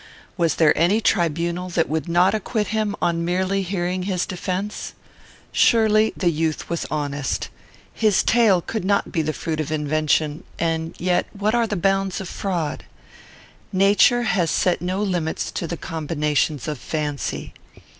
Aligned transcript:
Was 0.35 0.55
there 0.55 0.75
any 0.75 0.99
tribunal 0.99 1.69
that 1.69 1.87
would 1.87 2.09
not 2.09 2.33
acquit 2.33 2.69
him 2.69 2.95
on 3.03 3.23
merely 3.23 3.61
hearing 3.61 4.01
his 4.01 4.25
defence? 4.25 4.93
Surely 5.51 6.11
the 6.17 6.31
youth 6.31 6.67
was 6.71 6.87
honest. 6.89 7.49
His 7.93 8.23
tale 8.23 8.61
could 8.61 8.83
not 8.83 9.11
be 9.11 9.21
the 9.21 9.31
fruit 9.31 9.59
of 9.59 9.71
invention; 9.71 10.43
and 10.57 10.95
yet, 10.97 11.27
what 11.37 11.53
are 11.53 11.67
the 11.67 11.75
bounds 11.75 12.19
of 12.19 12.27
fraud? 12.27 12.85
Nature 13.71 14.23
has 14.23 14.49
set 14.49 14.81
no 14.81 15.03
limits 15.03 15.51
to 15.51 15.67
the 15.67 15.77
combinations 15.77 16.67
of 16.67 16.79
fancy. 16.79 17.53